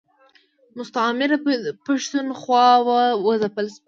[0.79, 1.37] مستعمره
[1.85, 2.67] پښتونخوا
[3.23, 3.79] و ځپل شوه.